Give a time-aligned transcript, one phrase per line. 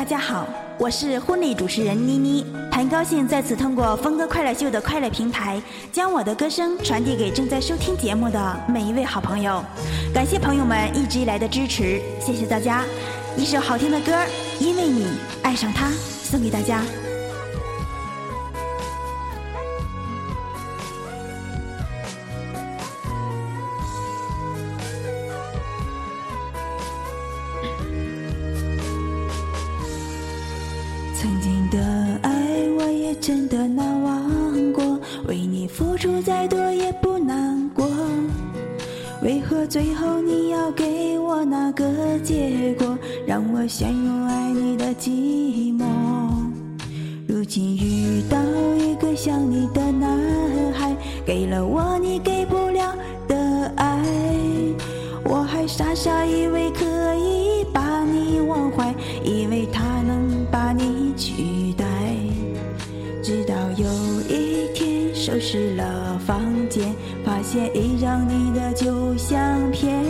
[0.00, 5.60] 大家好，我是婚礼主持人妮妮，很高兴再次通过峰哥快乐秀的快乐平台，
[5.92, 9.62] 将我的歌声传递给正在收听节目的每一位好朋友。
[10.14, 12.82] 感谢朋友们一直以来的支持，谢谢大家。
[13.36, 14.12] 一首好听的歌，
[14.58, 15.06] 因为你
[15.42, 15.90] 爱上他，
[16.22, 16.80] 送给大家。
[33.20, 34.98] 真的难忘过。
[35.26, 37.86] 为你付出再多也不难过。
[39.22, 45.84] 为何最后你要给我那个结果，让我陷入爱你的寂寞？
[47.28, 48.38] 如今遇到
[48.76, 50.18] 一个像你的男
[50.72, 50.96] 孩，
[51.26, 52.94] 给了我你给不了
[53.28, 54.02] 的爱，
[55.24, 56.84] 我还傻傻以为可
[57.14, 60.29] 以把你忘怀，以为他能
[65.40, 70.04] 拾了房间，发现一张你的旧相片，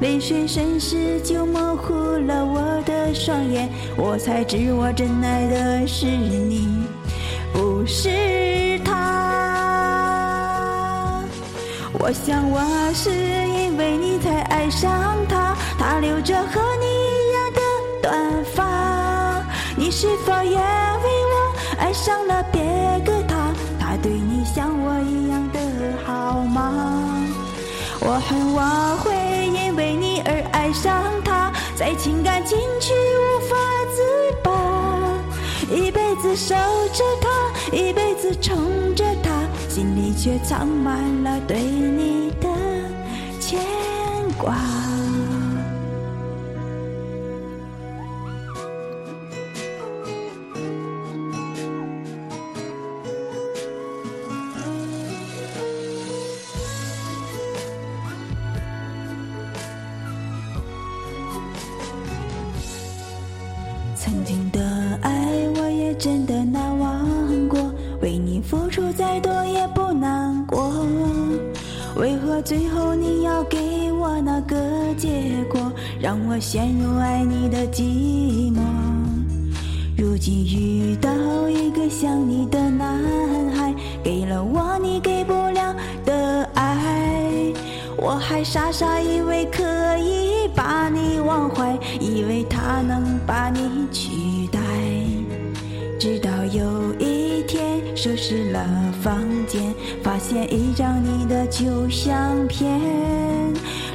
[0.00, 6.86] 泪水瞬时就模糊了我的双眼，我才知我真爱的是你，
[7.52, 8.94] 不是他。
[11.98, 12.60] 我想我
[12.94, 17.60] 是因为你才爱上他，他留着和你一样的
[18.02, 19.44] 短发，
[19.76, 20.35] 你是否
[28.34, 29.12] 我会
[29.46, 33.56] 因为你而爱上他，在情感禁区无法
[33.94, 34.02] 自
[34.42, 34.50] 拔，
[35.70, 36.54] 一辈子守
[36.92, 39.30] 着他，一辈子宠着他，
[39.68, 42.48] 心里却藏满了对你的
[43.40, 43.60] 牵
[44.36, 44.75] 挂。
[64.06, 64.60] 曾经的
[65.02, 65.10] 爱，
[65.56, 67.58] 我也真的难忘过。
[68.00, 70.86] 为你付出再多也不难过。
[71.96, 74.56] 为何最后你要给我那个
[74.96, 75.08] 结
[75.50, 78.60] 果，让我陷入爱你的寂寞？
[79.98, 81.10] 如今遇到
[81.48, 83.02] 一个像你的男
[83.56, 83.74] 孩，
[84.04, 85.74] 给了我你给不了
[86.04, 87.52] 的爱，
[87.96, 89.64] 我还傻傻以为可
[89.98, 90.25] 以
[90.96, 94.58] 你忘怀，以为他能把你取代。
[95.98, 98.64] 直到有一天收拾了
[99.02, 102.80] 房间，发现一张你的旧相片，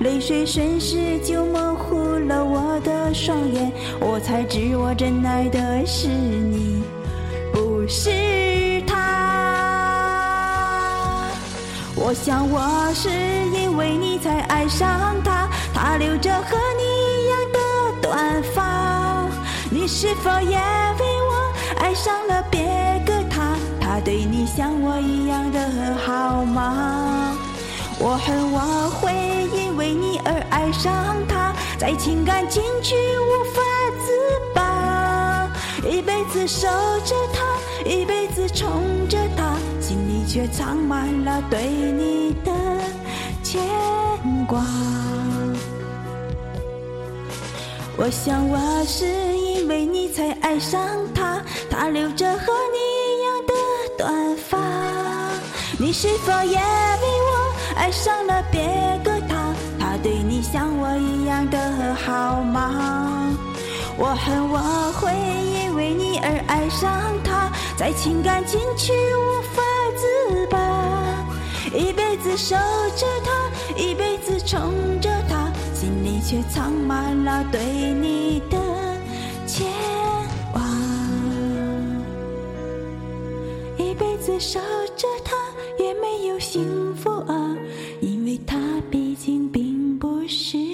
[0.00, 1.96] 泪水瞬时就模糊
[2.28, 6.82] 了我的双眼，我才知我真爱的是你，
[7.52, 8.10] 不是
[11.98, 17.58] 我想我是因为你才爱上他，他留着和你一样的
[18.02, 19.26] 短发，
[19.70, 22.60] 你是否也为我爱上了别
[23.06, 23.56] 个他？
[23.80, 27.34] 他对你像我一样的好吗？
[27.98, 29.10] 我恨我会
[29.58, 30.92] 因为你而爱上
[31.26, 33.62] 他，在情感禁区无法
[34.04, 34.12] 自
[34.54, 35.48] 拔，
[35.82, 36.68] 一辈子守
[37.06, 39.56] 着他，一辈子宠着他，
[40.26, 42.52] 却藏满了对你的
[43.42, 43.62] 牵
[44.46, 44.60] 挂。
[47.96, 50.78] 我想我是因为你才爱上
[51.14, 52.78] 他，他留着和你
[53.08, 53.54] 一样的
[53.96, 54.58] 短发，
[55.78, 58.60] 你是否也为我爱上了别
[59.02, 59.54] 个他？
[59.78, 63.32] 他对你像我一样的好吗？
[63.96, 64.58] 我恨我
[65.00, 65.10] 会
[65.62, 69.62] 因为你而爱上他，在情感禁区无法，
[71.76, 72.56] 一辈子守
[72.96, 77.60] 着他一辈子宠着他心里却藏满了对
[78.00, 78.56] 你的
[79.46, 79.66] 牵
[80.52, 80.62] 挂。
[83.76, 84.58] 一辈子守
[84.96, 85.36] 着他
[85.78, 87.56] 也没有幸福啊
[88.00, 88.56] 因为他
[88.90, 90.65] 毕竟并不是